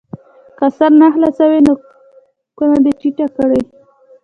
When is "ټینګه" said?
2.99-3.27